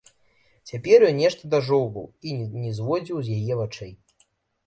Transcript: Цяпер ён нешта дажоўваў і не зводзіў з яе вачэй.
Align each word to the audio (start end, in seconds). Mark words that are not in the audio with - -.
Цяпер 0.69 1.03
ён 1.09 1.17
нешта 1.23 1.49
дажоўваў 1.53 2.07
і 2.31 2.33
не 2.63 2.71
зводзіў 2.79 3.17
з 3.27 3.35
яе 3.43 3.53
вачэй. 3.61 3.93